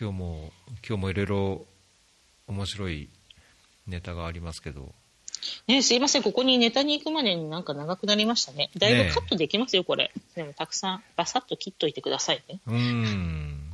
[0.00, 0.50] 今日も
[0.88, 1.66] 今日もいろいろ
[2.46, 3.10] 面白い
[3.86, 4.94] ネタがありますけど
[5.68, 8.70] ね、すいません、ここにネタに行くまでになんか長くなりましたね。
[8.76, 10.12] だいぶカットできますよ、これ。
[10.34, 12.60] でもたくさん、バサッと切っといてくださいね。
[12.66, 13.72] うん。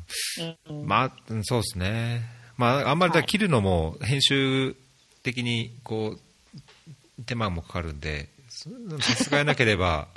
[0.69, 2.23] うん、まあ、うんそうですね。
[2.57, 4.77] まあ、あんまりだ切るのも編集
[5.23, 8.71] 的にこう、手間もかかるんで、そ
[9.01, 10.09] さすがなければ、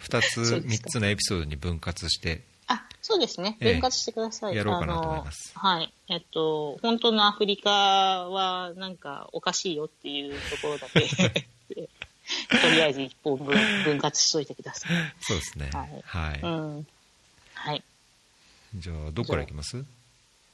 [0.00, 3.56] 2つ、そうですか3つのエピソードに分割して、あ、そうですね。
[3.60, 4.56] ええ分割してください。
[4.56, 5.92] やろうかなと思いますあのはい。
[6.08, 11.06] えっと、本当のアフリカはなんかおかしいよっていうところだけ、
[12.62, 14.92] とりあえず一本分分割しといてください。
[15.20, 15.70] そうですね。
[15.72, 16.40] はいはい。
[16.42, 16.86] うん。
[17.54, 17.82] はい。
[18.74, 19.82] じゃあ、どこからいきます？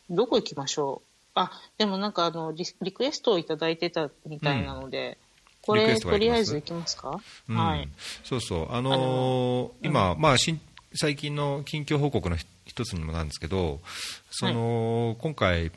[0.08, 1.08] どこ行きましょう？
[1.34, 5.18] あ、でもなんかあのリ、リクエストをいただいてたみたいなので、
[5.62, 7.88] これ、リクエストがとりあえず行きますか、うんはい。
[8.22, 10.60] そうそう、あのーあのー今、まあ、新
[10.96, 13.80] 最近の近況報告の一つにもなんですけど、
[14.30, 15.72] その今回、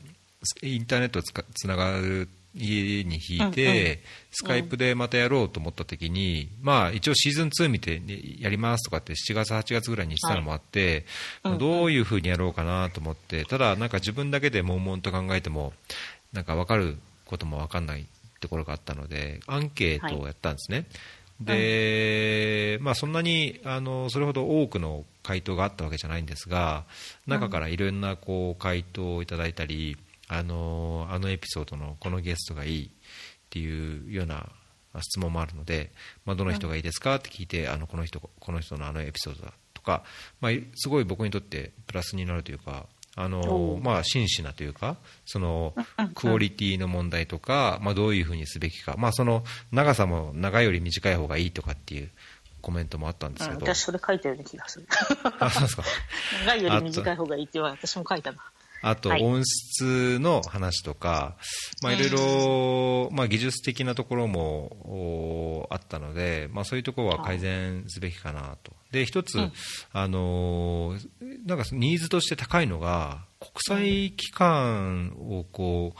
[0.62, 3.98] インターネットつかつながる家に引いて、うんうん。
[4.32, 11.06] スカイプでまたやろうと思ったときに、まあ、一応シーズン2見て、ねやりますとかって7月、8月ぐらいにしたのもあって、
[11.44, 11.54] はい。
[11.54, 15.74] うんどういうふうにやろうかなと思って、ただ、なんか自分だけで悶々と考えても、
[16.34, 18.06] なんか分かることも分かんない
[18.40, 20.86] ところがあったので、アンケートをやったんですね。
[21.40, 26.86] で、まあ、そんなにあのそれほど多くの回答があったわけじゃないんですが
[27.28, 32.90] 中からいろんなこう回答をいただいたりあのあのエピソードのこのゲストがいいっ
[33.50, 34.50] ていうような
[35.02, 35.92] 質問もあるので、
[36.26, 37.16] まあ、どの人がいいですか？
[37.16, 40.04] って聞いてあのこの人この人のあのエピソードだとか、
[40.42, 42.88] まあ、すごい僕にとってプラスになるというか
[43.20, 45.73] あのお、まあ、真摯なというかその
[46.14, 52.09] クオリティの問題とか、まあ、どういうふうにすべきか、まあ、その長さも長いより短い方がいいとかっていう
[52.62, 54.88] コメントもあったんですうん、けど、私それ書いたような気がする。
[55.40, 55.84] あそうですか。
[56.46, 58.38] 長いより短い方がいいっては私も書いたな。
[58.81, 59.23] あとはい。
[59.23, 61.36] 音質の話とか、
[61.81, 64.47] まあ、いろいろ、まあ、技術的なところも
[64.86, 68.72] おあったので、まあ、そういうところは改善すべきかなと。
[68.91, 69.52] で一つ、うん。
[69.94, 71.07] あのー
[71.46, 76.00] なんかニーズとして高いのが国際機関をこう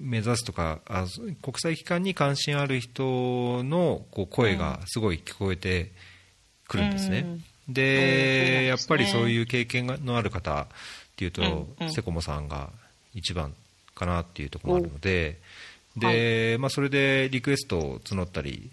[0.00, 1.06] 目指すとかあ
[1.42, 5.92] 国際機関に関心ある人のこう声がすごい聞こえて
[6.66, 7.20] くるんですね。
[7.20, 7.32] うん。
[7.32, 7.44] うん。
[7.68, 10.66] でやっぱりそういう経験がのある方
[11.20, 11.30] っていう
[11.78, 12.70] と、セコモさんが
[13.14, 13.54] 一番
[13.94, 15.38] かなっていうところもあるので、
[15.96, 18.70] でまあ、それでリクエストを募ったり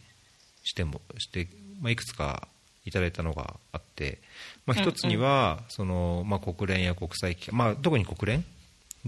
[0.64, 1.48] してもして、
[1.82, 2.48] まあ、いくつか
[2.86, 4.20] いただいたのがあって、
[4.66, 8.44] まあ、一つには、そのまあ、国連や国際機関、まあ、特に国連う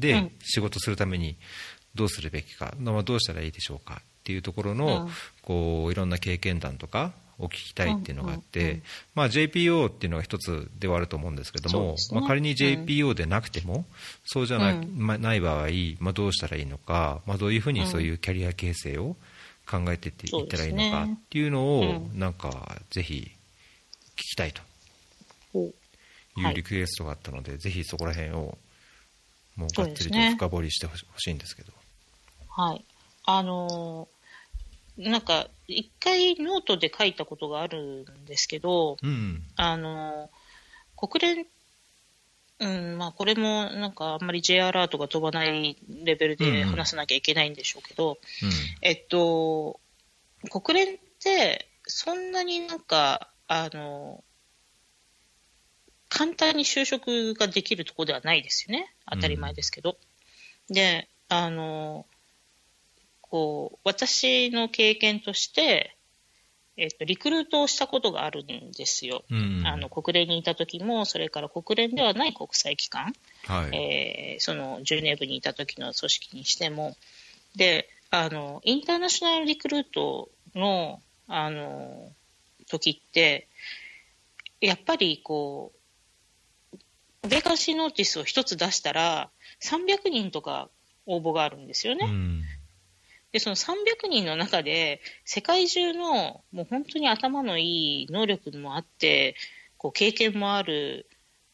[0.02, 0.32] でん。
[0.42, 1.38] 仕事するために
[1.96, 5.12] どうするべきか、まあ、どうしたらいいでしょうかっていうところの、うん。
[5.42, 8.82] こういろんな経験談とかを聞きたいっていうのがあって、
[9.16, 13.86] まあ、JPO っていうのが一つではあると思うんですけども、まあ、仮に JPO でなくても、
[14.26, 15.68] そうじゃなまあ、ない場合、
[16.00, 19.16] まあ、どうしたらいいのか、まあ、どういうふうにそういうキャリア形成を
[19.70, 22.20] 考えていっていったらいいのかっていうのを、うん。
[22.20, 23.32] なんかぜひ
[24.16, 24.62] 聞きたいと。
[25.54, 25.66] お。
[25.66, 25.74] い
[26.38, 26.56] うはい。
[26.56, 28.58] リクエストがあったので、ぜひそこら辺を
[29.56, 31.72] もうがっつりと深掘りしてほしほしいんですけど。
[32.50, 32.84] はい。
[33.26, 34.19] あのー
[35.00, 40.40] なんか、一回ノートで書いたことがあるんですけど、うんあのー
[41.00, 41.46] 国連、
[42.60, 48.18] うん、まあこれもなんかあんまり J アラートが飛ばないレベルで話さなきゃいけないんでしょうけど、
[48.82, 49.80] えっと、
[50.52, 54.24] 国連ってそんなになんか、あの
[56.10, 58.94] 簡単に就職ができるところではないですよね。
[59.10, 59.98] 当たり前ですけど。
[60.70, 62.06] で、あの
[63.30, 65.96] こう、私の経験として、
[66.78, 69.24] えっと、リクルートをしたことがあるんですよ。
[69.30, 73.14] うんあの、国連にいた時も、それから国連ではない国際機関、
[73.46, 73.76] はい。
[73.76, 76.96] えーそのジュネーブにいた時の組織にしても、
[77.56, 82.14] で、あの、インターナショナルリクルートの、あの、
[82.70, 83.50] 時って、
[84.62, 85.74] やっぱりこ
[87.24, 89.30] う、ベーカンシーノーティスを一つ出したら、
[89.62, 90.70] 300人とか
[91.06, 92.06] 応募があるんですよね。
[92.06, 92.44] うん
[93.32, 99.36] で、その300人の中で、世界中の、もう本当に頭のいい能力もあって、
[99.78, 101.08] こう経験もある、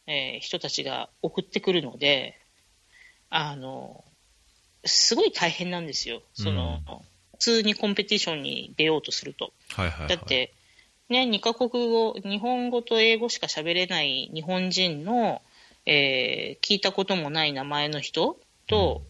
[0.07, 2.39] えー人たちが送ってくるので、
[3.29, 4.03] あの、
[4.85, 6.21] すごい大変なんですよ。
[6.33, 6.81] その、
[7.33, 9.51] 普通にコンペティションに出ようとすると。
[9.69, 10.53] はいはいはいだって、
[11.09, 15.41] ね、2カ国語、日本語と英語しか喋れない日本人の、
[15.85, 19.03] えー聞いたこともない名前の人と、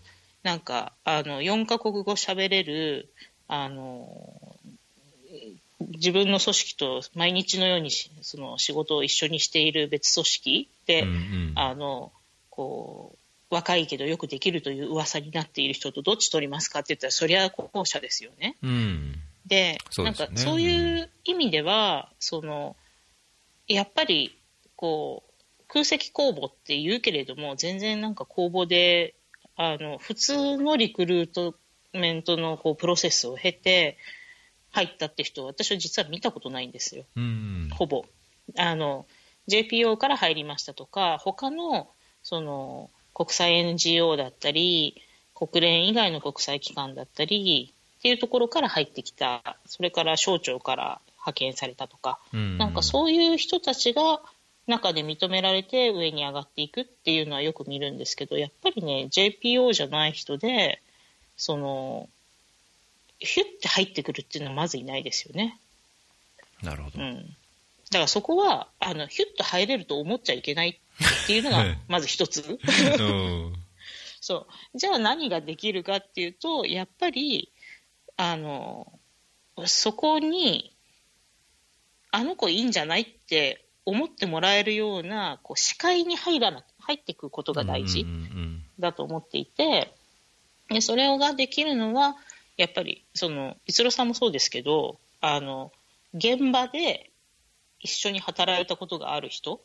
[0.46, 3.10] なんか、あの、4カ国語喋れる、
[3.48, 4.56] あの、
[5.80, 12.12] 自分の組織と毎日のようにしその仕事を一緒にしている別組織で、うんうんあの、
[12.52, 13.16] こ
[13.50, 18.56] 若いけどよくできるという噂になっている人とどっち取りますかって言ったら、そりゃ後者ですよね。
[18.62, 19.16] うん。
[19.48, 22.76] で、ねなんかそういう意味では、その、
[23.68, 24.38] やっぱり、
[24.76, 29.15] こう、空席公募って言うけれども、全然なんか公募で、
[29.56, 31.56] あの、普通のリクルート
[31.94, 33.98] メントのこうプロセスを経て
[34.72, 37.06] 入ったって人、私は実は見たことないんですよ。
[37.16, 37.70] うん。
[37.74, 38.06] ほぼ。
[38.58, 39.06] あの、
[39.48, 41.90] JPO から入りましたとか、他の、
[42.24, 45.02] その、国際 NGO だったり、
[45.34, 54.22] 国連以外の国際機関だったり、っていうところから入ってきた、それから省庁から派遣されたとか、うんなんかそういう人たちが
[54.68, 60.82] 中で認められて上に上がっていくっていうのはよく見るんですけど、やっぱりね、JPO じゃない人で、
[61.38, 62.10] その、
[63.20, 65.60] ヒュッて入ってくるっていうのはまずいないですよね。
[66.64, 67.00] なるほど。
[67.00, 67.16] うん。
[67.16, 67.24] だ
[67.92, 72.60] からそこは、あの、ヒュッと入れると思っちゃいけないっていうのがはい、 まず一つ。
[73.00, 73.54] うん。
[74.20, 74.78] そう。
[74.78, 77.52] じゃあ何ができるかっていうと、やっぱり、
[78.18, 78.92] あの、
[79.66, 80.72] そこに、
[82.12, 88.06] あの子いいんじゃないって思ってもらえるような、こう、視界に入らな、入っていくことが大事
[88.80, 89.94] だと思っていて、
[90.70, 92.16] でそれができるのは、
[92.58, 95.72] やっぱり、その、逸郎さんもそうですけど、あの、
[96.14, 97.12] 現場で
[97.80, 99.62] 一緒に働いたことがある人。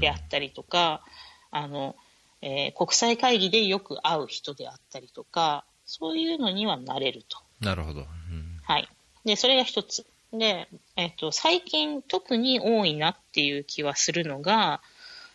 [0.00, 1.02] であったりとか、
[1.50, 1.96] あの、
[2.42, 7.38] えー国際会議でよく会う人であったりとか、そういうのにはなれると。
[7.60, 8.00] なるほど。
[8.00, 8.88] うんはい。
[9.24, 10.06] で、それが一つ。
[10.38, 14.82] で、えっと、最近特に多いなっていう気はするのが、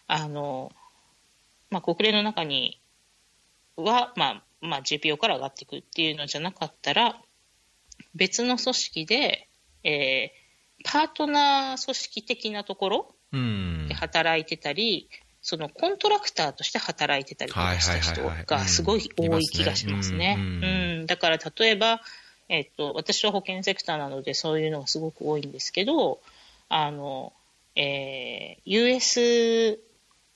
[0.08, 0.72] あの、
[1.70, 2.80] まあ、国連の中に
[3.76, 7.22] は、まあ、まあ、GPO から上がっていくっていうのじゃなかったら、
[8.16, 9.48] 別の組織で、
[9.84, 10.50] えー
[10.84, 13.88] パートナー組織的なところうん。
[13.88, 13.94] で。
[13.94, 15.10] 働いてたり、
[15.42, 21.04] そのコントラクターとして働いてたりとかした人がすごい多い気がしますね。
[21.06, 22.02] だから例えば、
[22.50, 26.20] えっと、私は保険セクターなのでそういうのがすごく多いんですけど、
[26.68, 27.32] あの、
[27.76, 29.80] えー US、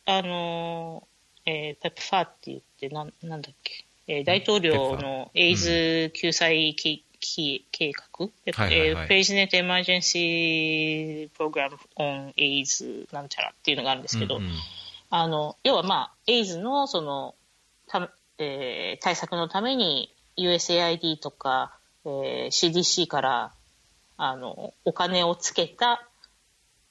[0.06, 1.07] あの、
[1.45, 9.07] えーペプファーって言って、なんなんだっけ、えー大統領のエイズ救済計計計画、はいはいはい。
[9.07, 14.51] えー President Emergency Program on AIDS なんちゃらっていうのがあるんですけど、うんうん。
[15.10, 17.33] あの、要はまあ、エイズのその、
[17.88, 23.51] たえー対策のために USAID とか、えー CDC から、
[24.17, 26.05] あの、お金をつけた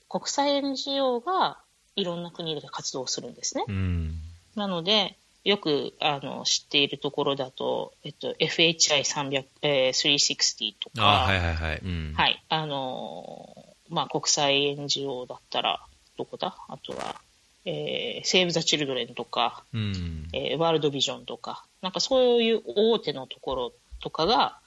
[0.08, 1.58] 国際 NGO が
[1.96, 3.64] いろんな国で活動するんですね。
[3.68, 4.14] うん。
[4.56, 11.80] なので、よくあの知っているところだと、えっと、FHI300、えー360とか、あはいはいはい。
[11.84, 12.14] うん。
[12.16, 12.42] はい。
[12.48, 15.84] あのーまあ、国際 NGO だったら、
[16.16, 16.56] どこだ？
[16.68, 17.16] あとは、
[17.64, 20.28] えー、セーブ・ザ・チルドレンとか、うん。
[20.32, 24.58] えーワールドビジョンとか、なんかそういう大手のところとかが、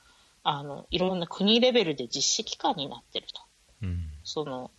[0.47, 3.41] あの、いろんな国レベルで実施機関になってると。
[3.81, 4.09] うん。
[4.23, 4.69] その、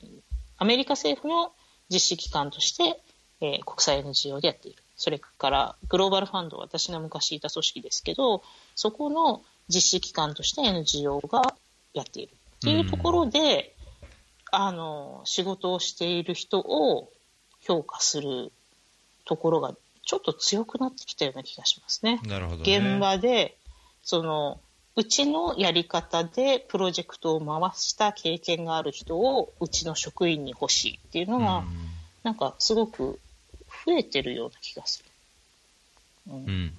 [0.59, 1.53] アメリカ政府の
[1.91, 3.03] 実施機関として、
[3.41, 4.83] えー国際 NGO でやっている。
[4.97, 8.45] それから、グローバルファンド、私が昔いた組織ですけど、
[8.77, 11.43] そこの実施機関として NGO が
[11.93, 12.33] やっている。
[12.33, 13.75] っていうところで、
[14.53, 17.11] あの、仕事をしている人を
[17.61, 18.53] 評価する
[19.25, 19.75] ところが
[20.05, 22.21] ちょっと強くなってきたような気がしますね。
[22.25, 22.79] なるほど、ね。
[22.79, 23.59] 現場で、
[24.05, 24.61] その、
[24.97, 31.65] うちのやり方でプロジェクトを回した経験がある人をうちの職員に欲しいっていうのが、
[32.23, 33.21] なんかすごく
[33.87, 36.33] 増えてるような気がする。
[36.33, 36.49] うんうん。
[36.49, 36.73] うん。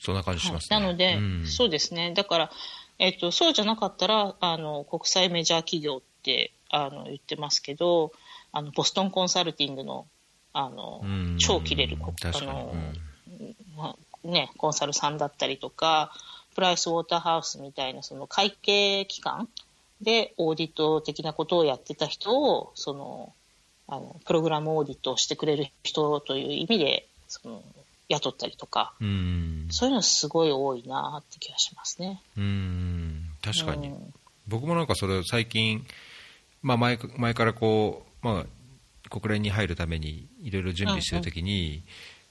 [0.00, 0.76] そんな感じしますね。
[0.76, 2.14] はいなので、うん、そうですね。
[2.14, 2.50] だから、
[2.98, 8.12] えっと、そうじゃなかったら、あの、国際メジャー企業って、あの、言ってますけど、
[8.52, 10.06] あの、ボストンコンサルティングの、
[10.52, 16.12] あの、うん超切れるあの、うんまあね、コンサルさんだったりとか、
[16.54, 19.48] プライスウォーターハウスみたいな、その会計機関
[20.00, 23.32] でオーディット的なことをやってた人を、その、
[23.88, 27.62] あの、プログラムオーディットをしてくれる人という意味で、その、
[28.08, 29.68] 雇ったりとか、うん。
[29.70, 32.20] そういうのすごい多いなって気がしますね。
[32.36, 33.26] うん。
[33.42, 33.88] 確かに。
[33.88, 34.14] うん
[34.50, 35.86] 僕もなんかそれを最近、
[36.62, 41.82] まあ前か前からこう、まあ、国連に入るためにいろいろ準備してるときに、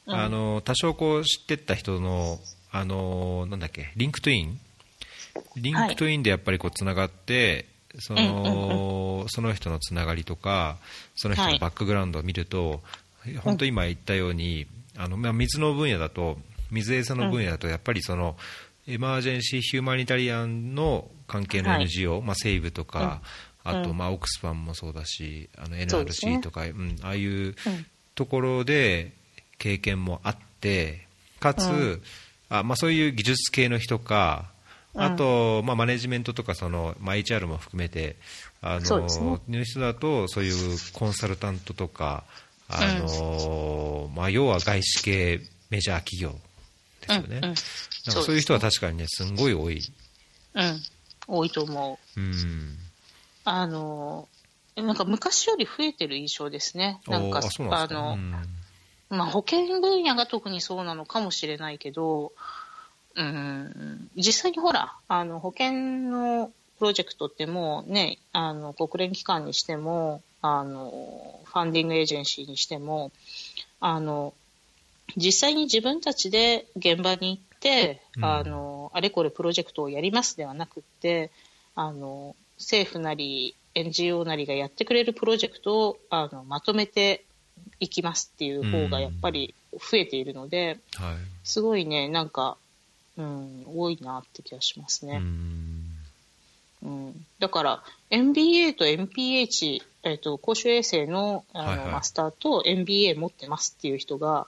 [0.05, 2.39] うんうんあの多少こう知ってった人の
[2.71, 7.65] あのなんだっけ LinkedIn？LinkedIn でやっぱりこうつながって、
[7.99, 10.77] そのその人のつながりとか
[11.15, 11.53] その人はい。
[11.53, 12.81] のバックグラウンドを見ると、
[13.43, 16.37] 本当今言ったようにあの、まあ、水の分野だと
[16.71, 18.35] 水衛生の分野だとやっぱりその、
[18.87, 21.83] emergency humanitarian の関係のはい。
[21.83, 23.21] NGO、まあ、 Save とか、
[23.65, 23.79] うん。
[23.79, 23.97] あと、うん。
[23.97, 27.55] まあ、オックスファンもそうだしあの NRC とか、うん、ああいううん。
[28.15, 29.13] ところで
[29.57, 31.07] 経験もあって
[31.39, 32.01] かつ、うん
[32.49, 34.51] あまあ、そういう技術系の人か
[34.95, 38.15] あと、まあ、マネジメントとかその、まあ、HR も含めて
[38.61, 39.07] あの
[39.47, 42.23] の人だとそういうコンサルタントとか
[42.67, 46.31] あの、まあ、要は外資系メジャー企業
[47.01, 47.41] ですよね、うんうん。
[47.41, 47.61] なんか
[48.05, 49.81] そういう人は確かにねすんごい多い、
[50.55, 50.81] うん。
[51.29, 52.19] 多いと思う。
[52.19, 52.77] うん、
[53.45, 54.27] あの、
[54.75, 56.99] なんか昔より増えてる印象ですね。
[57.07, 57.41] なんか、
[57.71, 58.35] あの、うん
[59.09, 62.31] まあ、保険分野が特にそうなのかもしれないけど、
[63.15, 65.71] うん、実際にほら、あの保険
[66.09, 73.11] のプロジェクトってもうね、あの国連機関にしてもあの、ファンディングエージェンシーにしても、
[73.79, 74.33] あの
[75.17, 78.25] 実際に自分たちで現場に行って、うん。
[78.25, 81.29] あのあれこれプロジェクトをやりますではなくって
[81.75, 87.25] あの政府なり NGO なりがやってくれるプロジェクトをあのまとめて
[87.79, 91.15] いきますっていう方がやっぱり増えているので、はい。
[91.43, 92.57] すごいね、なんか、
[93.17, 95.17] うん、多いなって気がしますうね。
[95.17, 95.83] ん。
[96.83, 97.25] うん。
[97.39, 101.87] だから、MBA と MPH、えっと公衆衛生のあの、はいはい。
[101.91, 104.47] マスターと MBA 持ってますっていう人が、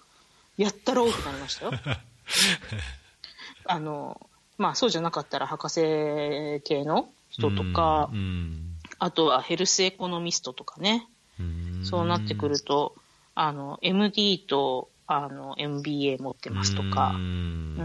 [0.58, 1.72] やったら多くなりましたよ。
[3.66, 8.78] あのまあ、そうじゃなかったら博士系の人とか、うん。
[9.00, 11.11] あとは health economist とかね、うん
[11.84, 12.96] そうなってくると、
[13.36, 17.82] あの MD とあの MBA 持ってますとかう、うん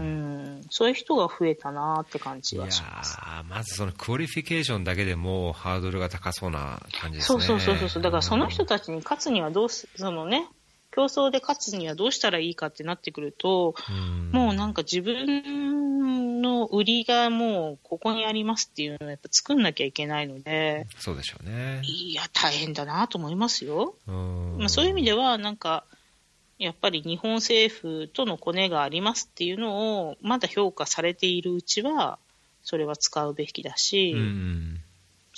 [0.59, 3.17] ん、そういう人が増えたなって感じはします。
[3.17, 7.41] ーまずその qualification だけでもうハードルが高そうな感じですね。
[7.41, 8.03] そうそうそうそう。
[8.03, 10.47] だからその人たちに勝つにはどうす、そのね、
[10.91, 16.16] 競争で勝つにはどうしたらいいかってなってくると、うんもうなんか自分
[16.59, 21.81] の売りがもうここにありますっていうのをやっぱ作んなきゃいけないので、そうでしょうね。
[21.83, 23.95] いや、大変だなと思いますよ。
[24.07, 25.83] うんまあ、そういう意味では、なんか、
[26.57, 32.17] やっぱり日本政府とのコネがありますっていうのを、まだ評価されているうちは、
[32.63, 34.81] それは使うべきだし、うん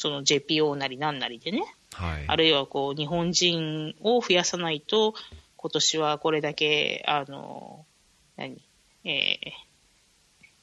[0.01, 1.61] その JPO なりなんなりでね、
[1.91, 2.25] はい。
[2.25, 5.13] あるいはこう日本人を増やさないと、
[5.57, 7.85] 今年はこれだけ、あの、
[8.37, 8.61] 何、
[9.03, 9.68] えー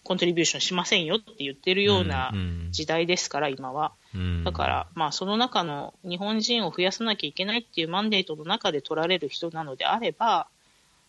[0.07, 3.93] コントリビューションしませんよって言ってるようなうん時代ですから、今は。
[4.15, 4.45] うん。
[4.45, 10.47] だから、まあ、その中の日本人を増やさなきゃいけないっていうマンデートの中で取られる人なのであれば、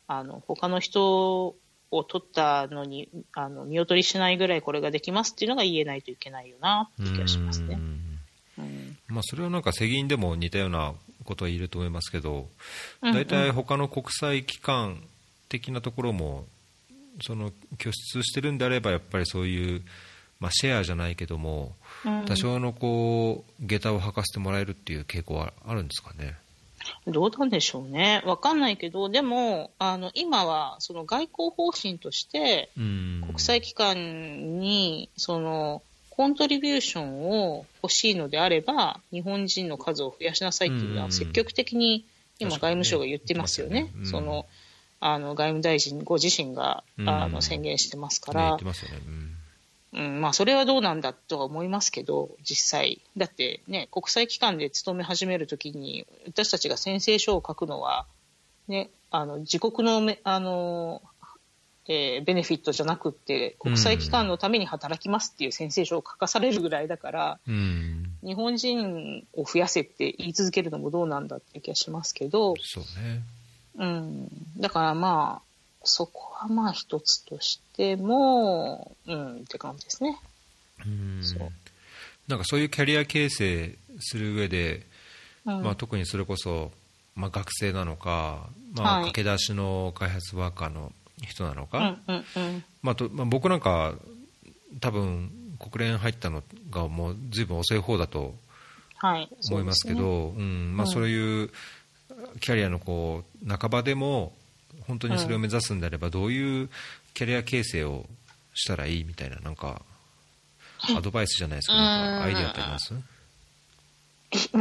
[0.08, 1.56] あの他の人
[1.92, 7.76] を取ったのにあの見劣りしないぐらいこれができますっていうのが言えないといけないよなって気がしますね。
[7.76, 7.78] う。
[7.78, 8.20] ん。
[8.58, 8.98] うん。
[9.08, 12.48] まあ、それはなんか世銀でも似たようなことは言えると思いますけど、
[13.02, 15.04] 大体他の国際機関
[15.50, 16.46] 的なところも
[17.22, 19.82] その拠出してるんであればやっぱりそういう、
[20.40, 22.26] まあ、シェアじゃないけどもうん。
[22.26, 26.36] 多少のこう下駄を履かせてもらえるっていう傾向はあるんですかね？
[27.06, 33.24] どうなんでしょうね、わかんないけど、でも、あの今はその外交方針として、うん。
[33.26, 35.82] 国際機関にその
[36.12, 41.04] コントリビューションを欲しいのであれば、日本人の数を増やしなさいっていうのうん。
[41.06, 42.06] は積極的に
[42.40, 44.46] 今、外務省が言ってますよね、その
[45.00, 48.54] あの外務大臣ご自身が、うんあの宣言してますから。
[48.54, 49.34] うん
[49.94, 58.06] うんまあ、それはどうなんだとは思いますけど、実際、だってね、国際機関で勤め始めるときに、私たちが宣誓書を書くのは、
[58.68, 61.02] ね、あの自国のめあの、
[61.88, 73.22] えーベネフィットじゃなくって、国際機関のために働きますっていう宣誓書を書かされるぐらいだから、うん日本人を増やせって言い続けるのもどうなんだって気がしますけど、そうね。
[73.78, 75.48] うん、だからまあ、
[75.84, 80.20] そこはまあ一つとしても、うん、って感じですね。
[80.86, 81.24] うん。
[81.24, 81.50] そう。
[82.28, 84.86] なんかそういうキャリア形成する上で、
[85.46, 85.64] うん。
[85.64, 86.72] まあ、特にそれこそ、
[87.16, 90.92] まあ、学生なのか、まあ、はい駆け出しの開発ワーカーの
[91.22, 91.98] 人なのか、
[92.82, 93.96] まあとまあ、僕なんか
[94.80, 98.36] 多分国連入ったのがもう随分遅い方だと
[99.00, 100.76] はい、思いますけそうどうん。
[100.76, 100.92] まあ、うん。
[100.92, 101.52] そういう
[102.40, 104.34] キャリアのこう半ばでも
[104.88, 106.70] 本当にそれを目指すんであればどういう
[107.14, 108.06] キャリア形成を
[108.54, 109.82] したらいいみたいななんか
[110.96, 112.94] アドバイスじゃないですかなんかアイデアってあります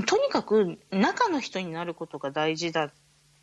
[0.06, 2.90] とにかく中の人になることが大事だ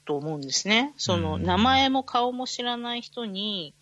[0.06, 0.94] と思うんですね。
[0.98, 3.74] そのうん名前も顔も知らない人に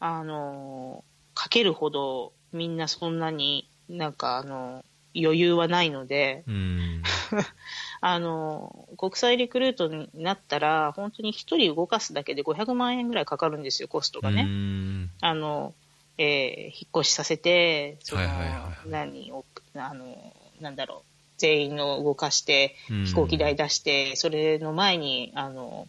[0.00, 4.84] あのかけるほどみんなそんなになんかあの
[5.24, 7.02] 余裕はないので、うん。
[8.00, 14.42] あの国際リクルートになったら本当に1人動かすだけで500万円ぐらいかかるんですよコストがね。
[14.42, 15.10] うん。
[15.20, 15.74] あの、
[16.18, 18.90] えー引っ越しさせて、その、はいはいはいはい。
[18.90, 19.44] 何を、
[19.74, 21.00] あの、なんだろう、
[21.38, 23.04] 全員の動かして、うん。
[23.04, 25.88] 飛行機代出して、それの前に、あの、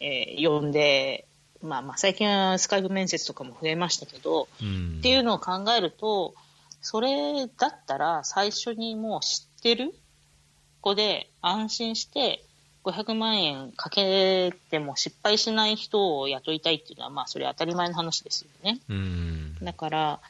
[0.00, 1.26] えー呼んで、
[1.62, 4.96] まあまあ最近はスカイプ面接とかも増えましたけど、うん。
[4.98, 6.34] っていうのを考えると、
[6.88, 9.92] それだったら最初にもう知ってる
[10.80, 12.44] 子で安心して
[12.84, 18.78] 500万円かけても失敗しない人を雇いたいっていうのは、まあそれは当たり前の話ですよね。
[18.88, 20.20] うんだから、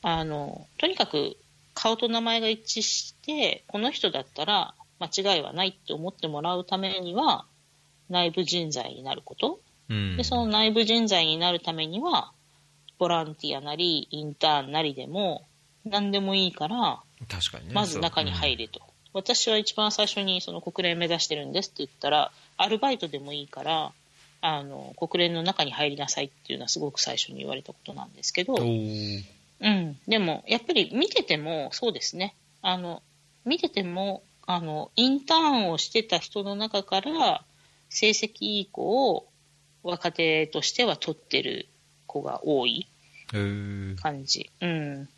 [0.00, 1.36] あの、とにかく
[1.74, 7.44] 顔と名前が一致して、この人だったら間違いはないって思ってもらうためには、
[8.08, 9.60] 内部人材になること。
[9.90, 12.32] うんで、その内部人材になるためには、
[12.98, 15.45] ボランティアなり、インターンなりでも、
[15.86, 18.80] 何でもいいから、確かにねまず中に入れと。
[19.12, 23.92] 私は一番最初にその国連目指してるんですって言ったら、アルバイトでもいいから、
[24.42, 29.96] あの、国連の中に入りなさいっていうのはすごく最初に言われたことなんですけど、そううん。
[30.06, 32.34] でも、やっぱり見てても、そうですね。
[32.62, 33.02] あの、
[33.44, 37.42] 見てても、あの、インターンをしてた人の中から、
[37.88, 39.26] 成績いい子を
[39.82, 41.68] 若手としては取ってる
[42.06, 42.86] 子が多い
[44.02, 44.50] 感じ。
[44.60, 45.08] うん。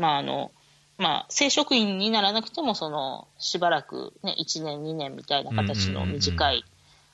[0.00, 0.50] まあ、あの、
[0.96, 6.64] まあ、正職員にならなくても、その、しばらくね、1年、2年みたいな形の短い、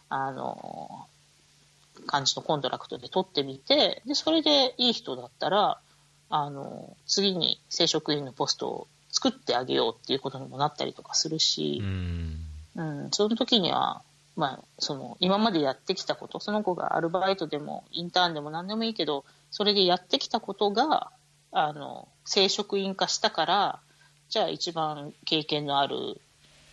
[0.09, 1.07] あの、
[2.07, 5.81] 感じの contract で取ってみて、で、それでいい人だったら、
[6.31, 12.41] あの、次に正職員のポストを作ってあげようっていうことにもなったりとかするしう、ん。
[12.77, 14.03] うん、その時には、
[14.37, 21.11] まあ、その、今までやってきたこと、その子がアルバイトでも、インターンでも何でもいいけど、それでやってきたことが、
[21.59, 23.81] あの、正職員化したから、
[24.29, 26.21] じゃあ一番経験のある、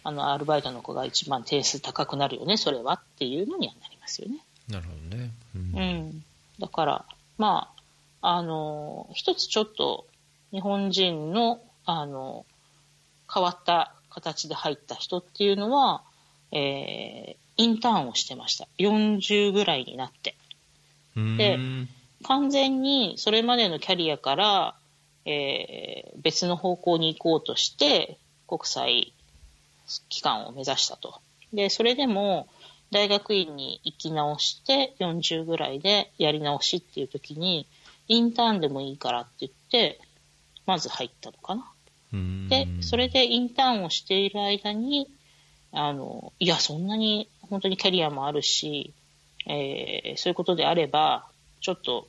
[0.04, 4.40] あの、アルバイトの子が一番点数高くなるよね、それはっていうのにはなりますよね。
[4.68, 6.26] なるほどねうんうん。
[6.60, 7.06] だから、
[7.38, 7.74] ま
[8.20, 10.06] あ、あの、一つちょっと
[10.52, 12.46] 日本人の、あの、
[13.34, 16.04] 変わった形で入った人っていうのは、
[16.52, 18.68] えー、インターンをしてました。
[18.80, 20.36] 40ぐらいになって。
[21.16, 21.58] うんで
[22.24, 24.76] 完全にそれまでのキャリアから、
[25.26, 29.14] えー別の方向に行こうとして、国際
[30.10, 31.20] 機関を目指したと。
[31.52, 32.48] で、それでも、
[32.92, 37.68] 大学院に行き直して、40ぐらいでやり直しっていう時に、
[38.08, 40.00] インターンでもいいからって言って、
[40.66, 41.72] まず入ったのかな。
[42.14, 45.10] うんで、それでインターンをしている間に、
[45.72, 48.94] あの、いや、そんなに本当にキャリアもあるし、
[49.48, 51.28] えーそういうことであれば、
[51.60, 52.08] ちょっと、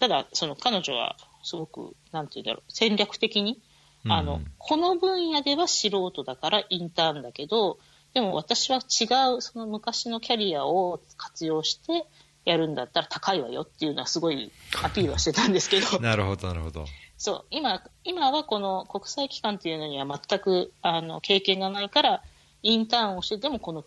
[0.00, 3.60] ただ、その彼女はすごく、なんていうんだろう、戦略的に、
[4.08, 7.78] あの、うんこの分野では素人だからインターンだけど、
[8.14, 9.04] でも私は違
[9.36, 12.06] う、その昔のキャリアを活用して
[12.44, 14.50] やるんだったら高いわよっていうのはすごい
[14.82, 16.86] アピールはしてたんですけど、 なるほどなるほど。
[17.18, 22.22] そう、今、今はこの国際機関っていうのには全く、あの、経験がないから、
[22.62, 23.84] インターンをしてでもこの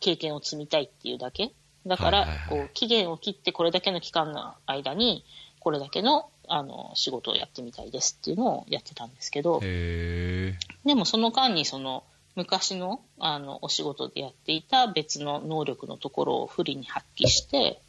[0.00, 1.52] 経験を積みたいっていうだけ。
[1.86, 5.24] だから、こう、期限を切ってこれだけの期間の間に、
[5.60, 10.56] これだけの、あの、仕事をやってみたいですっていうのをやってたんですけど、で
[10.94, 12.02] もその間にその、
[12.34, 17.80] 昔の、あの、お仕事でやっていた別の能力のところを不利に発揮して、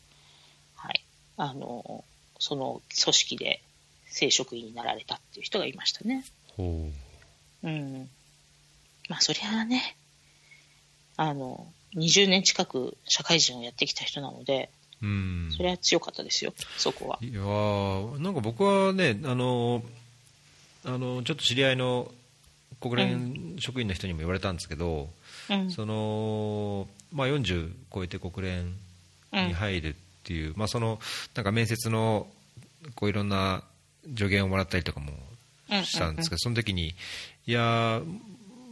[0.75, 1.03] はい、
[1.37, 2.03] あの、
[2.39, 3.61] その組織で
[4.07, 6.25] 正職員になられたっていう人がいましたね。
[6.57, 6.89] ほ
[7.63, 8.09] うん。
[9.07, 9.95] まあ、そりゃあね、
[11.17, 14.69] あの、20年近く社会人をやってきた人なので、
[15.01, 17.19] ううんそれは強かったですよ、そこは。
[17.21, 19.83] いやーなんか僕はねあの
[20.85, 22.11] あのちょっと知り合いの
[22.79, 25.09] 国連職員の人にも言われたんですけど、
[25.49, 25.71] うん。
[25.71, 28.73] そのまあ、40超えて国連
[29.33, 30.99] に入るっていう、まあ、その
[31.35, 32.27] なんか面接の
[32.95, 33.63] こういろんな
[34.15, 35.11] 助言をもらったりとかも
[35.83, 36.95] したんですけど、その時に
[37.45, 38.01] いや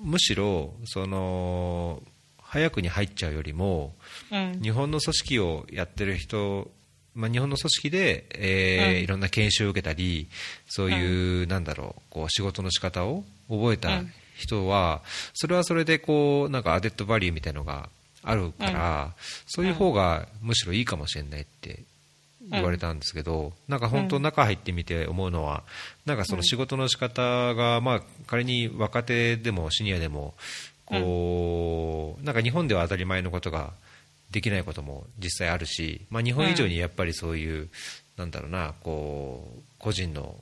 [0.01, 2.01] むしろその
[2.49, 3.93] 早くに入っちゃうよりも
[4.31, 4.59] うん。
[4.61, 6.69] 日本の組織をやってる人、
[7.13, 9.03] まあ、日本の組織で、えーうん。
[9.03, 10.27] いろんな研修を受けたり
[10.67, 14.11] そういう、なんだろうこう仕事の仕方を覚えたうん。
[14.35, 15.01] 人は、
[15.33, 17.89] それはそれでこうなんかアデッドバリューみたいのが
[18.23, 19.13] あるから、
[19.47, 21.83] そういう方がむしろいいかもしれないって
[22.49, 25.63] 言われたんですけど、なんか本当中入ってみて思うのは
[26.05, 30.33] なんかその仕事の仕方が、まあ仮に若手でもシニアでも
[30.89, 33.73] こうなんか日本では当たり前のことが
[34.31, 37.69] できないことも実際あるし、まあ、日本以上にやっぱりそういう、
[38.17, 40.35] なんだろうなこう個人の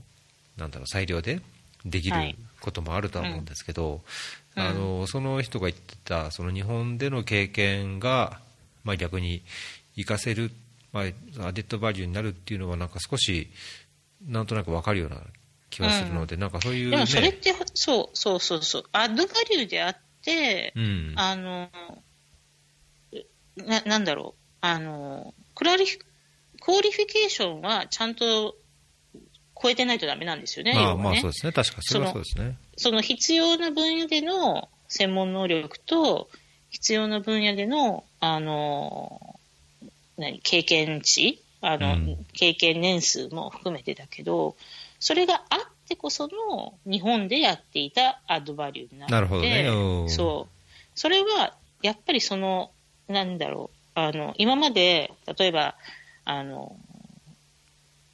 [0.57, 1.41] なんだろう裁量で
[1.85, 2.35] できるはい。
[2.59, 4.01] こともあるとは思うんですけど、
[4.55, 4.63] うん。
[4.63, 8.39] あのその人が言ってたその日本での経験が、
[8.83, 9.43] まあ、逆に
[9.95, 10.51] 活かせる、
[10.91, 11.03] まあ、
[11.47, 13.49] アデッドバリューになるっていうのはなんか少し
[14.25, 15.21] なんとなく分かるような
[15.69, 20.06] 気がするので、なんかそういう、ね、でもそれって、そうそうそうそう、アッドバリューであって、
[20.75, 21.69] うん、あの、
[23.57, 25.99] な、なんだろう、あの、クラリフ、
[26.61, 28.55] qualification はちゃんと
[29.61, 30.73] 超えてないとダメなんですよね。
[30.73, 31.51] まあ、ねまあそうですね。
[31.51, 32.57] 確かそれはそうですね。
[32.77, 36.29] その必要な分野での専門能力と、
[36.69, 39.39] 必要な分野での、あの、
[40.17, 44.55] 何、経験値あの、うん経験年数も含めてだけど、
[44.99, 50.53] それがあってこその日本でやっていた add value になって、なるほどねうんそう。
[50.95, 52.71] それは、やっぱりその、
[53.07, 55.75] なんだろう、あの、今まで、例えば、
[56.25, 56.75] あの、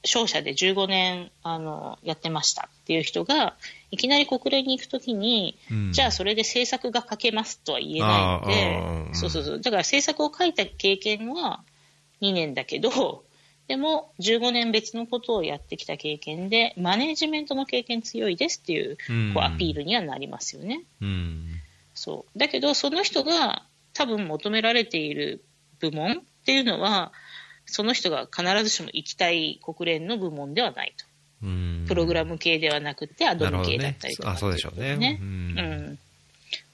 [0.05, 3.55] 商社で15年あのやってましたっていう人が、
[3.89, 9.61] いきなり国連に行くときに、うんじゃあそれで政策が書けますとは言えないので、んそうそうそう。
[9.61, 11.61] だから政策を書いた経験は
[12.21, 13.23] 2年だけど、
[13.67, 20.83] でも15年別のことをやってきた経験で、マネージメントの経験強いですっていううんこうアピールにはなりますよね。
[21.01, 21.45] うん。
[21.93, 22.39] そう。
[22.39, 25.43] だけど、その人が多分求められている
[25.79, 27.13] 部門っていうのは、
[27.65, 31.05] その人が必ずしも行きたい国連の部門ではないと。
[31.43, 31.85] うん。
[31.87, 35.55] プログラム系ではなくて、アドム系だったりとか、そうでしょうねううん
[35.93, 35.99] ん。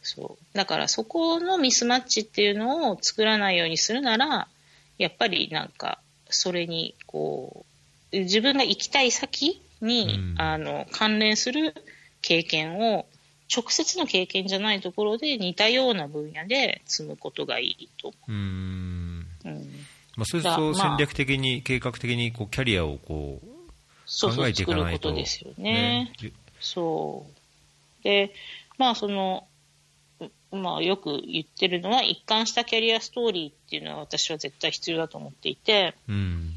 [0.02, 0.58] そう。
[0.58, 4.48] だからそこのミスマッチっていうのを作らないようにするなら、
[4.98, 6.00] やっぱりなんか、
[6.30, 7.66] それに、こ
[8.12, 11.74] う、自分が行きたい先に、うんあの、関連する
[12.22, 13.06] 経験を、
[13.56, 19.26] 直接の経験じゃないところで似たような分野で積むことがいいとうん。
[19.44, 19.58] 思う。
[19.58, 19.88] うん。
[20.16, 23.48] まあ、それだまあと戦略的に、計画的にこうキャリアをこう
[24.06, 25.10] そうそう、考えていかないと。
[25.10, 26.12] とですよね。
[26.12, 26.14] ね
[26.60, 28.04] そう。
[28.04, 28.34] で、
[28.78, 29.49] まあその、う
[30.52, 36.54] まあよく言ってるのは、一貫したキャリアストーリーっていうのは私は絶対必要だと思っていて、うん。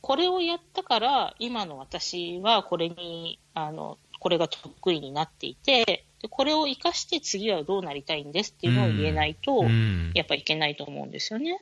[0.00, 11.60] これをやったから、今の私はこれに、あの、これが得意になっていて、でこれを活かして次はどうなりたいんですっていうのを言えないと、うんやっぱいけないと思うんですよね。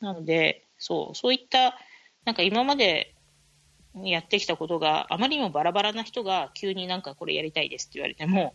[0.00, 1.76] なので、そう、そういった、
[2.24, 3.14] なんか今まで
[3.94, 8.54] やってきたことがあまりにもバラバラな人が急になんかこれやりたいですって言われても、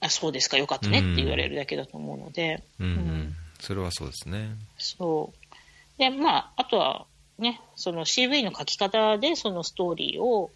[0.00, 3.36] あ、そうですか、よかったねって言われるだけだと思うので、うんううんん。
[3.60, 4.50] それはそうですね。
[4.78, 5.98] そう。
[5.98, 7.06] で、まあ、あとは
[7.38, 10.50] ね、その CV の書き方でそのストーリーを、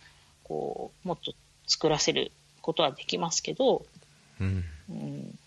[0.45, 1.33] こう、もっと
[1.67, 3.85] 作らせることはできますけど、
[4.41, 4.65] うん。
[4.91, 5.39] うん、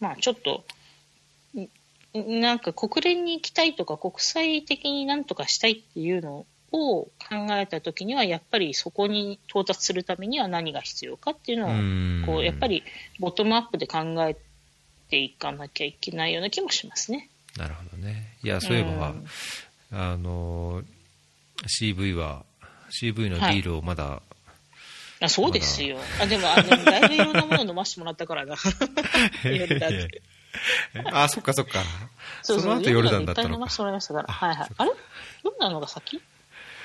[0.00, 0.64] まあちょっと、
[2.18, 7.10] んなんか国連に行きたいとか国際的になんとかしたいっていうのを考
[7.52, 12.82] えたときには、やっぱりそこに到達するためには何が必要かっていうのを、うんこうやっぱり
[13.20, 14.36] ボトムアップで考え
[15.10, 17.28] ていかなきゃいけないような気もしますね。
[17.56, 18.36] なるほどね。
[18.42, 19.26] いや、そういえば、うん
[19.94, 20.82] あの、
[21.80, 22.44] CV は、
[23.02, 24.22] CV のビールをまだ、
[25.20, 25.98] あそうですよ。
[26.20, 28.56] あでもあ、でもだいぶいろんなもの飲ませてもらったから な。
[31.12, 31.82] あ、そっかそっか。
[32.42, 33.66] そうそうその後ヨルダンだったいっぱい飲のか。
[33.66, 34.30] ませてもらいましたから。
[34.30, 34.76] あはいはいそっ。
[34.76, 34.90] かあれ？
[35.44, 36.20] ヨルダンのが先？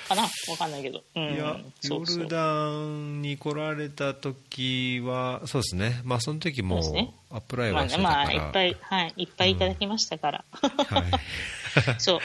[0.07, 0.23] かな？
[0.23, 1.03] わかんないけど。
[1.15, 6.01] うん、いや、ヨルダンに来られた時は、そうですね。
[6.03, 6.77] まあ、その時も
[7.29, 8.23] アップライまあね、はしてたから。
[8.25, 10.45] まあ、いっぱい、はい、いっぱいいただきましたから。
[10.51, 11.03] はい。
[11.99, 12.17] そう。
[12.17, 12.21] あ、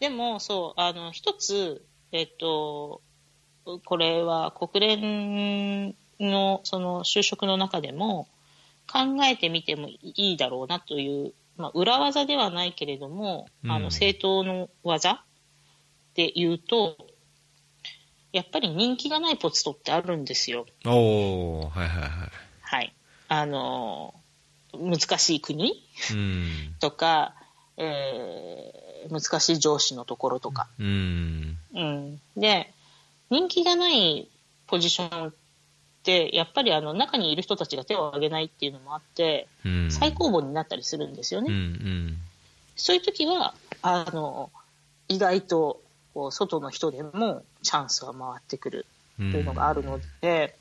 [0.00, 3.00] でも、そう、あの、一つ、えっと、
[3.84, 8.28] これは国連の、その、就職の中でも、
[8.90, 10.00] 考えてみてもい
[10.34, 15.24] いだろうなという、まあ、裏技ではないけれども、あうんの、正当の技
[16.14, 16.96] で言うと、
[18.32, 20.66] やっぱり人気がないポストってあるんですよ。
[20.86, 22.10] おー、はいはいはい。
[22.62, 22.92] はい。
[23.28, 24.14] あの、
[24.72, 25.86] 難しい国？
[26.10, 26.74] うん。
[26.80, 27.34] とか、
[27.76, 30.68] えー難しい上司のところとか。
[30.78, 31.58] うん。
[31.74, 32.20] うん。
[32.36, 32.72] で、
[33.30, 34.28] 人気がない
[34.68, 35.34] ポジションっ
[36.04, 39.90] て、やっぱりあの中にいる人たちが手を挙げないっていうのもあって、うん。
[39.90, 41.48] 最高峰になったりするんですよね。
[41.50, 42.18] うんうん。
[42.76, 44.50] そういう時は、あの、
[45.08, 45.80] 意外と、
[46.14, 48.86] こう、外の人でもチャンスは回ってくる
[49.18, 50.58] というのがあるので、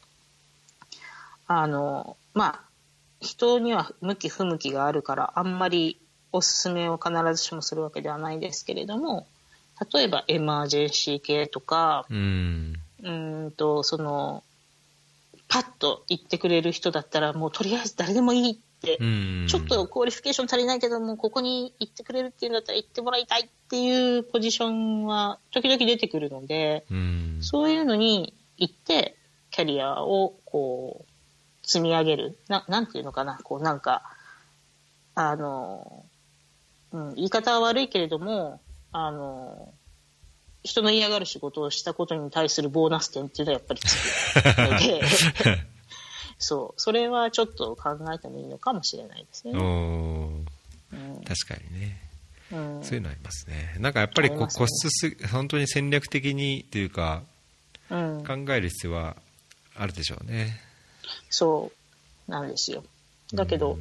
[1.47, 2.61] あの、まあ、
[3.19, 9.27] 人には向き不向きがあるから、あんまりおすすめを必ずしもするわけではないですけれども、
[9.93, 12.75] 例えば emergency 系とか、うん。
[13.03, 14.43] うーんと、その、
[15.47, 18.57] パッと行ってくれる人だったら、もうとりあえず誰でもいいっ。
[18.87, 27.37] ちょっと qualification 足りないけども、ここに行ってくれるっていうんだったら行ってもらいたいっていうポジションは時々出てくるので、うん。
[27.41, 29.15] そういうのに行って、
[29.51, 32.37] キャリアをこう、積み上げる。
[32.47, 34.03] ななんていうのかな、こうなんか、
[35.13, 36.05] あの、
[36.91, 39.73] うん、言い方は悪いけれども、あの、
[40.63, 43.95] 人の嫌がる仕事をしたことに対するボーナス点っていうのはやっぱりつ
[44.33, 45.01] くので、
[46.41, 49.53] そう、それはちょっと考えてもいいのかもしれないですね。
[49.53, 50.45] うん
[51.25, 52.01] 確かにね。
[52.51, 53.75] うんそういうのありますね。
[53.79, 57.21] なんかやっぱりこうね固執す、本当に戦略的にというか、
[57.89, 59.15] うん、考える必要は
[59.77, 60.59] あるでしょうね。
[61.29, 61.71] そ
[62.27, 62.83] うなんですよ。
[63.33, 63.77] だけど、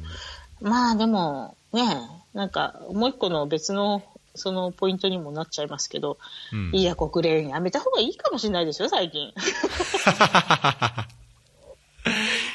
[0.61, 1.97] まあでも、ね、
[2.33, 4.03] なんかもう一個の別の
[4.35, 6.17] そのポイントにもなっちゃいますけど、
[6.53, 9.33] うんいや、国連やめた方がいいかもしれないですよ、最近。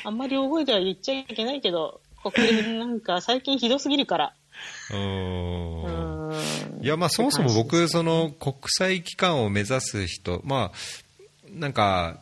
[0.06, 4.34] あんまり大声では言っちゃいけないけど、国連なんか最近ひどすぎるから。
[4.92, 6.28] うーん。
[6.28, 6.84] うん。
[6.84, 10.72] いや、まあそもそも僕、その国際機関を目指す人、まあ、
[11.50, 12.20] なんか、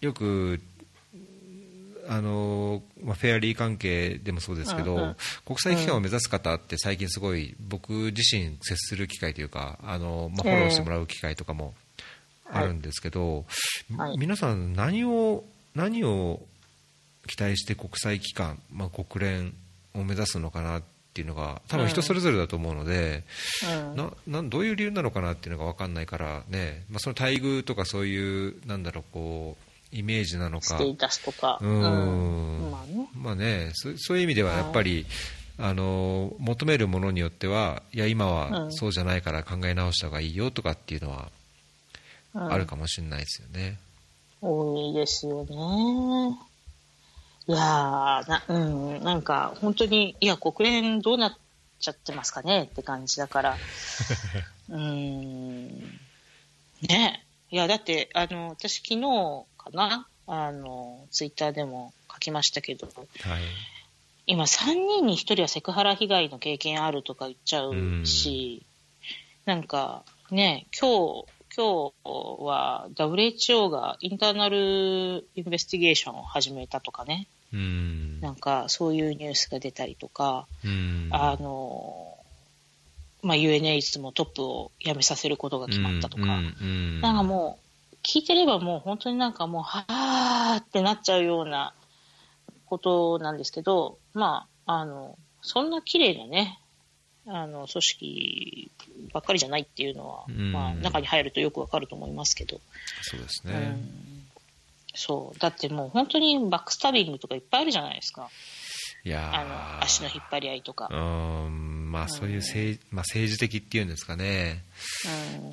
[0.00, 0.62] よく、
[2.08, 5.16] あのまあ、フェアリー関係でもそうですけど、うんうん。
[5.44, 11.74] 国際機関を目指す方って最近すごい僕自身接する機会というか、あのまあ、フォローしてもらう機会とかも
[12.50, 13.44] あるんですけど、
[13.94, 14.16] はい。
[14.16, 16.40] 皆さん何を、何を
[17.26, 19.54] 期待して国際機関、まあ、国連
[19.94, 20.82] を目指すのかなっ
[21.14, 23.24] ていうのが多分人それぞれだと思うので、
[23.70, 23.96] うん。
[23.96, 29.56] ななんどういう理由なのかなっていうのが分かんないからね、まあ、その待遇とかそういうなんだろうこ
[29.92, 30.66] うイメージなのか。
[30.66, 31.58] ステータスとか。
[31.60, 32.70] うーん。
[32.70, 33.08] まあね。
[33.14, 35.04] まあねそそういう意味ではやっぱり、
[35.58, 38.72] あの求めるものによってはいや今はうん。
[38.72, 41.30] そうじゃないから考え直した方がいいよとかっていうのは
[42.34, 42.52] うん。
[42.52, 43.78] あるかもしれないですよね。
[44.40, 46.38] 多いですよね。
[47.48, 48.58] いやーな、う
[49.00, 51.36] ん、なんか本当に、いや、国連どうなっ
[51.80, 52.64] ちゃってますかね？
[52.64, 53.56] って感じだから。
[54.70, 56.00] うーん。
[56.88, 57.24] ね。
[57.50, 63.42] いや、だって、あの、私昨日かな、あの、ツイッターでも書きましたけど、はい。
[64.26, 68.64] 今3人に1人はセクハラ被害の経験あるとか言っちゃうし、
[69.44, 78.20] なんかね、今日、今日は WHO がインターナルインベスティゲーションを始めたとかね、うん。
[78.20, 81.08] なんかそういうニュースが出たりとか、うん。
[81.10, 82.16] あの、
[83.22, 87.00] まあ、UNH もトップを辞めさせることが決まったとか、うんうん。
[87.02, 87.58] なんかも
[87.92, 91.74] う、聞いてればもう本当になんかもう、はーってなっちゃうような
[92.64, 96.58] ことなんですけど、まあ、あの、そんな綺麗なね、
[97.26, 98.70] あの、組織
[99.12, 100.52] ばっかりじゃないっていうのは、うん。
[100.52, 102.60] まあ、中に入るとよくわかると思いますけど、
[103.02, 104.24] そうですね、うん、
[104.94, 105.38] そう。
[105.38, 108.28] だってもう本当にバックスタビングとかいっぱいあるじゃないですか。
[109.04, 109.40] いやー。
[109.40, 109.44] あ
[109.78, 110.88] の、足の引っ張り合いとか。
[110.90, 110.94] う。
[111.48, 111.90] ん。
[111.92, 114.64] まあそういう政,、まあ、政治的っていうんですかね、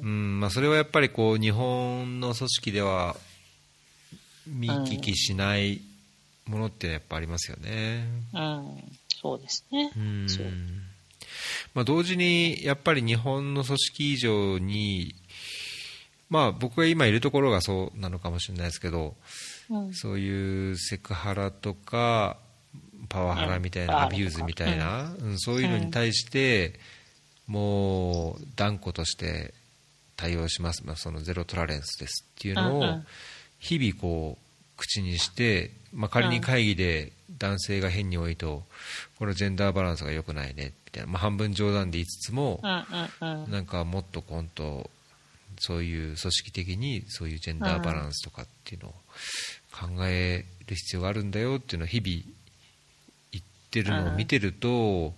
[0.01, 0.08] うん。
[0.08, 0.39] うん。
[0.39, 3.15] まあ、それはやっぱりこう日本の組織では
[4.47, 5.82] 見聞きしない
[6.45, 8.05] ものってやっぱありますよね。
[8.34, 9.91] うん、そうですね。
[9.95, 10.29] うん。
[10.29, 10.45] そう
[11.74, 15.15] まあ、同時にやっぱり日本の組織以上に、
[16.30, 19.15] まあ、僕が今いるところがそうなのかもしれないですけど
[19.69, 19.93] うん。
[19.93, 22.38] そういうセクハラとか
[23.08, 24.02] パワハラみたいな、うん。
[24.04, 26.80] abuse みたいな、うんそういうのに対して、
[27.48, 29.54] もう断固として
[30.15, 32.84] 対応します、まあ、その zero tolerance ですっていうのを
[33.58, 38.63] 日々こう口にして、まあ、仮に会議で男性が変に多いと
[39.18, 43.52] これジェンダーバランスが良くないねみたいな、まあ、半分冗談で言いつつもうんうんうん。
[43.52, 44.89] なんかもっとコント
[45.60, 48.94] そういう組織的にそういうジェンダーバランスとかっていうのを
[49.72, 52.24] 考える必要があるんだよっていうのを日々
[53.32, 55.13] 言ってるのを見てると、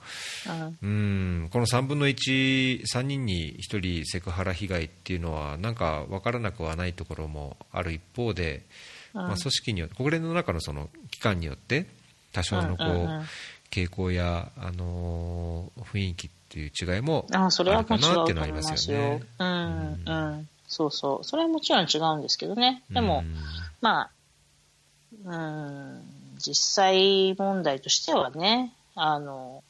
[0.81, 0.89] うん。
[0.89, 8.65] うん、この3分の1、3人に1人セクハラ被害っていうのは、なんか分からなくはないところもある一方で、
[9.13, 9.21] うん。
[9.21, 11.85] まあ、組織によって、国連の中のその機関によって、
[12.31, 13.25] 多少のこう、うんうんうん
[13.71, 19.21] 傾向や、あのー雰囲気っていう違いもあそれはあるかもちろなっていうのはありますすよねよ。。
[19.39, 20.49] うん、うん。
[20.67, 21.23] そうそう。
[21.23, 22.83] それはもちろん違うんですけどね。
[22.91, 23.23] でも、
[23.79, 24.09] まあ、
[25.25, 26.01] うん、
[26.37, 29.63] 実際問題としてはね、あの、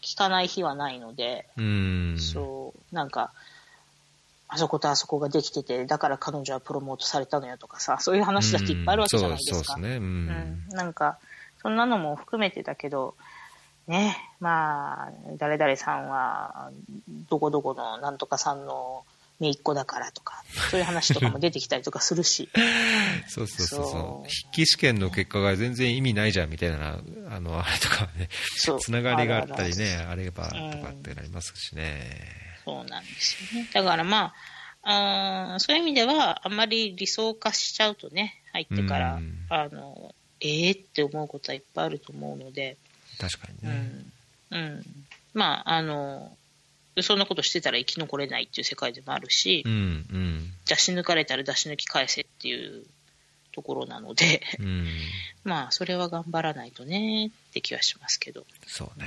[0.00, 3.32] 聞かない日はないので、うん、うんそう、なんか、
[4.48, 9.56] あそことあそこができてて、だから彼女はプロモートされたのよとかさ、そういう話だっていっぱいあるわけじゃないですか。
[9.58, 11.18] うんそうそうですね、うんうん、なんか、
[11.62, 13.14] そんなのも含めてだけど、
[13.86, 16.70] ね、まあ、誰々さんは、
[17.28, 19.04] どこどこのなんとかさんの
[19.40, 22.48] 姪っ子だからとか、そういう話とかも出てきたりとかするし、
[23.26, 24.26] そうそうそうそそう。
[24.26, 26.98] う筆記試験の結果が全然意味ないじゃんみたいな
[27.30, 28.80] あのあれとかねそう。
[28.80, 32.02] つながりがあったりねああればとうんかってなりますしね、
[32.64, 33.68] そうなんですよね。
[33.72, 34.34] だからま
[34.82, 39.46] あ、あーそういう意味では、あんまり理想化しちゃうとね、入ってから、うん。
[39.48, 42.76] あの、ええって思うことはいっぱいあると思うので、
[43.18, 43.92] 確かにね、
[44.50, 44.58] うん。
[44.58, 44.86] うん。
[45.34, 46.36] まあ、あの、
[47.02, 49.76] そんなことしてたら生き残れないっていう世界でもあるし、うんう
[50.16, 52.84] ん出し抜かれたら出し抜き返せっていう
[53.52, 54.86] ところなので、うん
[55.42, 58.46] まあ、それは頑張らないとねって気はしますけど。
[58.66, 59.06] そうね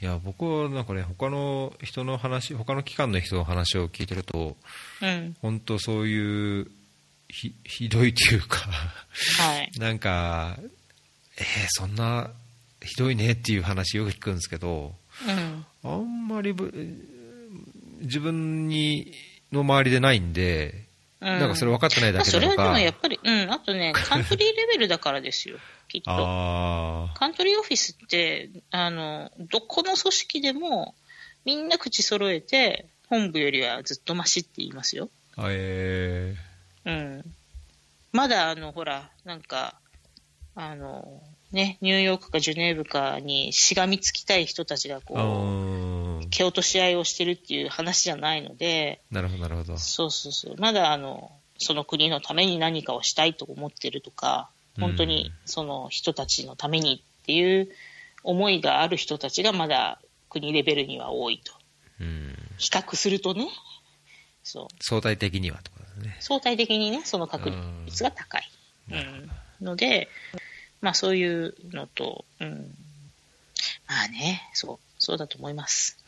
[0.00, 4.56] いや僕はなんかね他の人の話他の機関の人の話を聞いてると
[5.02, 5.36] うん。
[5.42, 6.70] 本当そういう
[7.28, 8.58] ひひどいというか
[9.38, 9.70] はい。
[9.78, 10.56] なんか
[11.36, 12.30] えーそんな
[12.82, 14.94] ひどいねっていう話よく聞くんですけど
[15.26, 15.66] うん。
[15.84, 16.72] あんまりぶ
[18.00, 19.12] 自分に
[19.52, 20.84] の周りでないんで、
[21.20, 26.12] うんなんかそれ分かってないだまあ、それはでけなのか、もやっぱり、うん、あとね、 カントリーレベルだからですよ、きっと。
[26.12, 30.94] あカントリーオフィスって、あの、どこの組織でも、
[31.44, 35.10] みんな口揃えて、本部よりはずっとマシって言いますよ。
[35.40, 36.36] え
[36.84, 37.34] うん。
[38.12, 39.78] まだ、あの、ほら、なんか、
[40.54, 50.56] あの、ね、ニューヨークかジュネーブかにしがみつきたい人たちがー、こあう、ー蹴落とし合いをしてるっていう話じゃないので、なるほどなるほどそうそうそう。
[50.58, 57.68] まだあの、その国のために何かをしたいと思ってるとか、本当にその人たちのためにっていう
[58.22, 61.52] 思いがある人たちがまだ国レベルには多いと。
[62.00, 63.48] うん比較するとね、
[64.42, 64.66] そう。
[64.80, 67.52] 相対的にはとですね相対的にね、その確
[67.86, 68.48] 率が高い。
[68.90, 69.30] うん。
[69.64, 70.08] ので、
[70.80, 72.74] まあそういうのと、うん。
[73.88, 75.98] まあね、そう、そうだと思います。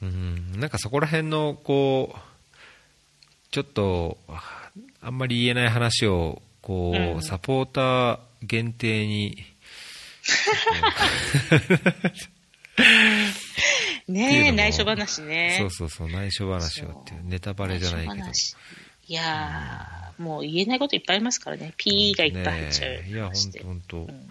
[0.00, 2.18] うんなんかそこら辺のこう
[3.50, 4.70] ちょっとあ
[5.00, 9.44] あんまり言えない話をこう、うんサポーター限定に
[14.06, 15.56] ねえ、内緒話ね。
[15.58, 18.30] そうそうそう内緒話をっていうネタバレじゃないけど
[19.08, 21.72] いやー、もう言えないこといっぱいありますからね。
[21.78, 22.90] P がいっぱい入っちゃう。
[22.90, 23.10] ねえ。
[23.10, 23.62] いや話で。
[23.62, 24.28] 本当本当、うん。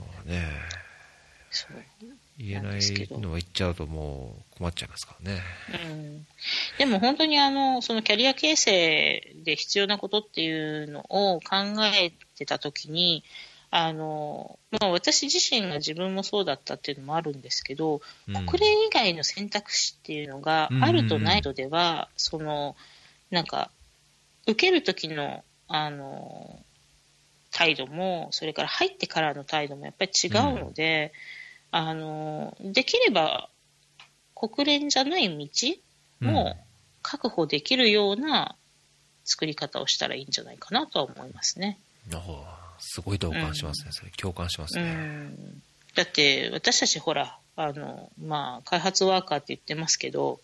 [0.00, 0.46] まあね。
[1.50, 1.76] そう。
[2.38, 2.80] 言えない
[3.18, 5.40] のは言っちゃうともう困っちゃいますからね。
[5.90, 6.26] うん。
[6.76, 11.56] でも本当にあの、そのキャリア形成で必要なことっていうのを考
[11.94, 13.24] えてたときに、
[13.70, 18.46] あの、まあ私自身が自分もそうだったっていうのもあるんですけど、うん。
[18.46, 22.76] 国連以外の選択肢っていうのがあるとないとでは、その、
[23.30, 23.70] なんか、
[24.46, 26.60] 受ける時の、あの、
[27.50, 30.30] 態度も、それから入ってからの態度もやっぱり違う
[30.64, 31.12] ので、
[31.70, 33.48] あの、できれば、
[34.34, 35.48] 国連じゃない道
[36.20, 36.56] も
[37.02, 38.56] 確保できるような
[39.24, 41.78] 作り方をしたらいいんじゃないかなとは思いますね。
[42.12, 45.62] おーすごい同感しますね、それ共感しますうね、ん。
[45.94, 50.40] だって私たちほらあの、まあ、開発ワーカーって言ってますけど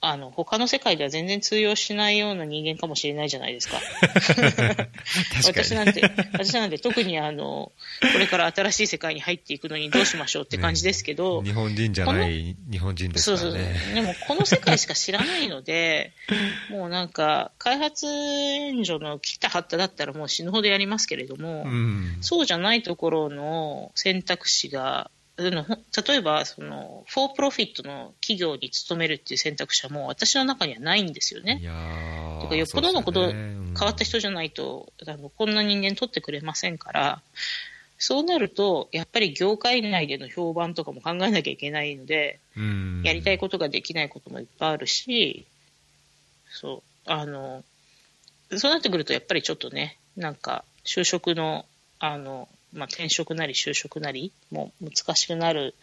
[0.00, 3.80] あの他の世界では全然通用しないような人間かもしれないじゃないですか。
[5.44, 7.72] 私なんて私なんて特にあの
[8.12, 13.94] これから新しい世界に入っていくのにどうしましょうって感じですけど、日本人じゃない日本人ですそうそうからねそう。
[13.94, 16.12] でも、この世界しか知らないので、
[16.70, 31.58] もうなんか、開発援助の切った張っただったらもう死ぬほどやりますけれども、うんそうじゃないところの選択肢が、例えば、その、フォープロフィットの企業に勤めるっていう選択肢はもう私の中にはないんですよね。
[31.60, 31.64] い。
[31.64, 33.32] やーてかよっぽどのこと、ね。
[33.32, 33.74] うん。
[33.76, 37.20] 変わった人じゃないと、あのこんな人間取ってくれませんから、
[37.98, 43.02] そうなると、やっぱり業界内での評判とかも考えなきゃいけないので、うん。
[43.04, 45.46] やりたいことができないこともいっぱいあるし、
[46.50, 47.62] そう、あの、
[48.56, 51.66] そうなってくると、やっぱりちょっとね、なんか、就職の、
[51.98, 55.74] あの、まあ、転職なり就職なり、もう難しくなる、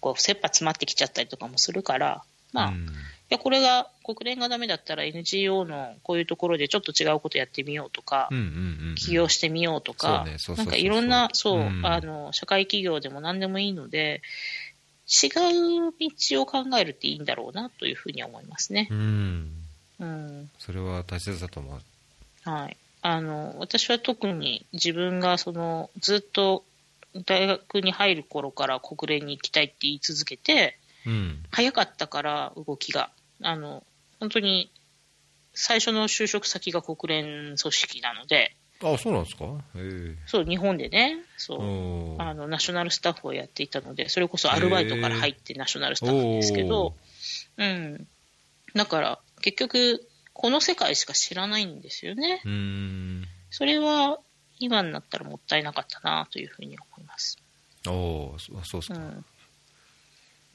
[0.00, 2.88] こう、切羽詰まってきちゃったりとかもするから、まあ、いうん
[3.34, 8.28] や、これが、国連がダメだったら NGO のこういうところでちょっと違うことやってみようとか、
[8.96, 14.22] 起業してみようとかなんかいろんな、そう、うんあの、社会企業でも何でもいいので、
[15.06, 15.28] 違
[15.88, 18.94] う道を考えるっていいんだろうなというふうには思いますねう。
[18.94, 19.52] ん
[20.00, 20.50] うん。
[20.58, 21.80] それは大切だと思う
[22.50, 22.76] はい。
[23.06, 26.64] あの、私は特に自分がその、ずっと
[27.26, 31.44] 大学に入る頃から国連に行きたいって言い続けて、うん。
[31.50, 33.10] 早かったから動きが。
[33.42, 33.84] あの、
[34.20, 34.70] 本当に
[35.52, 39.44] 最初の就職先が国連組織なので、あそうなんですか？
[39.44, 40.16] へえ。
[40.26, 42.22] そう、日本でね、そう。
[42.22, 46.94] あのナショナルスタッフをやっていたので、それこそアルバイトから入ってナショナルスタッフですけど、
[47.58, 48.06] うん、
[48.74, 52.42] だから結局、この世界しか知らないんですよね。
[52.44, 54.18] うーんそれは
[54.58, 57.38] 今になったらもったいなかったなというふうに思います。
[57.86, 59.24] おーそそうですか、うん。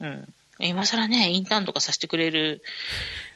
[0.00, 0.34] うん。
[0.58, 2.62] 今更ね、インターンとかさせてくれる、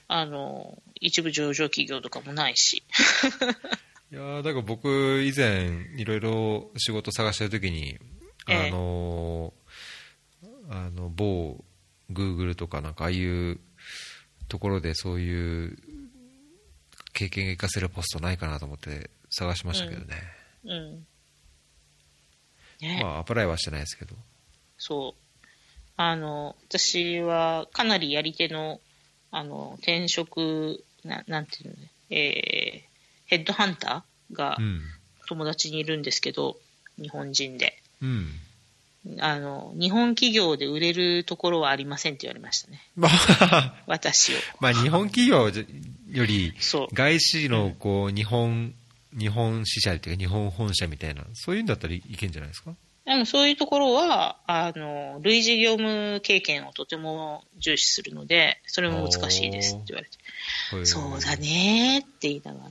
[0.09, 2.83] あの、一部上場企業とかもないし。
[4.13, 7.99] いやーだから僕以前いろいろ仕事探してる時に
[8.49, 9.65] ええあのー
[10.71, 11.65] あの某
[12.11, 13.59] グーグルとかなんかああいう
[14.49, 15.79] ところでそういう
[17.15, 20.17] 経験が活かせるポストないかなと思って探しましたけどね、
[20.65, 21.07] うん。
[22.81, 24.15] ね、まあアプライはしてないですけど。
[24.77, 25.47] そう。
[25.97, 28.81] あの、私はかなりやり手の、
[29.31, 32.89] あの、転職、ななんていうのね、えー、
[33.27, 34.83] ヘッドハンターがうん。
[35.27, 36.57] 友達にいるんですけど、
[36.99, 37.81] 日本人で。
[38.03, 38.29] うん
[39.21, 42.83] あの、日本企業で売れるところはありませんって言われましたね。
[42.97, 44.39] まあ、私を。
[44.61, 45.51] まあ日本企業
[46.11, 46.55] より。
[46.93, 48.75] 外資のこう日本
[49.13, 52.75] 日本支社っていうか日本本社みたいなそういうんだったらいけんじゃないですか？
[53.05, 60.17] でもそういうところは、あの、類似業務経験をとても重視するので、それも難しいですって言われて。
[60.71, 62.61] こいうそうだねーって言いなが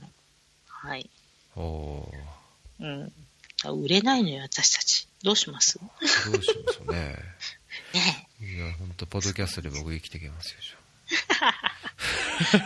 [0.66, 1.08] はい。
[1.54, 3.12] おーうん。
[3.64, 5.06] あ売れないのよ、私たち。
[5.22, 5.78] どうします？
[5.78, 7.16] どうしましょうね
[7.94, 10.56] ねいや本当ポッドキャストで僕生きていけますよ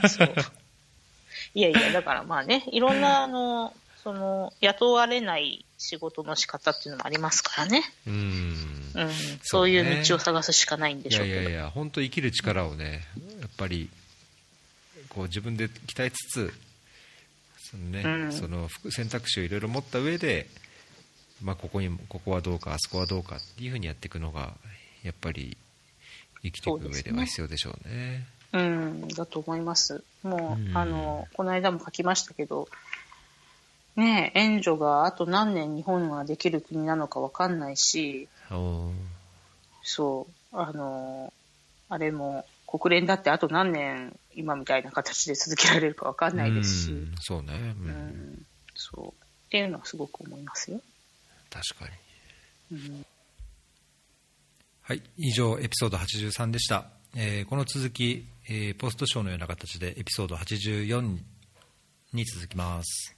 [0.04, 0.08] え。
[0.08, 0.34] そう。
[1.54, 7.82] いやいや、だからまあね、いろんな、あの、その、雇われない仕事の仕方っていうのもありますからね。
[8.06, 9.12] うんうん。
[9.42, 11.36] そそういう道を探すしかないんでいしょうけど。
[11.36, 13.06] やいやいや本当生きる力をね
[13.40, 13.90] やっぱり
[15.08, 16.54] こう自分で鍛えつつ
[17.70, 20.48] そのね、うんその副選択肢をいろいろ持った上で
[21.42, 24.52] まあここにもここはどうかあそこはどうかっていうふうにやっていくのが
[25.02, 25.56] やっぱり
[26.42, 30.02] 生きていく上では必要でしょうねうん、だと思います。
[30.22, 32.68] もう、うんあの、この間も書きましたけど、
[33.96, 38.28] ねえ、援助があと何年日本ができる国なのかわかんないし、
[39.82, 41.32] そう、あの、
[41.88, 49.08] あれも、国連だってあと何年今みたいな形で続けられるかわかんないですし、うんそうね、うんうん、そう。
[49.08, 50.80] っていうのはすごく思いますよ。
[51.50, 51.90] 確か
[52.70, 52.76] に。
[52.78, 53.06] うん。
[54.82, 61.18] はい、以上エピソード83でした、えーこの続き、えーポストショーのような形でエピソード84
[62.14, 63.17] に続きます